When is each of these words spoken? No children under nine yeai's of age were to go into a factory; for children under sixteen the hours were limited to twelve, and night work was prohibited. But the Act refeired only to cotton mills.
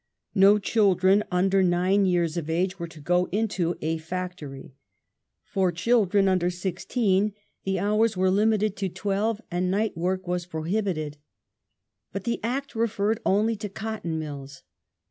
No 0.33 0.57
children 0.57 1.23
under 1.29 1.61
nine 1.61 2.05
yeai's 2.07 2.35
of 2.35 2.49
age 2.49 2.79
were 2.79 2.87
to 2.87 2.99
go 2.99 3.25
into 3.31 3.75
a 3.83 3.99
factory; 3.99 4.73
for 5.43 5.71
children 5.71 6.27
under 6.27 6.49
sixteen 6.49 7.33
the 7.65 7.77
hours 7.77 8.17
were 8.17 8.31
limited 8.31 8.75
to 8.77 8.89
twelve, 8.89 9.39
and 9.51 9.69
night 9.69 9.95
work 9.95 10.25
was 10.25 10.47
prohibited. 10.47 11.17
But 12.11 12.23
the 12.23 12.39
Act 12.43 12.73
refeired 12.73 13.19
only 13.27 13.55
to 13.57 13.69
cotton 13.69 14.17
mills. 14.17 14.63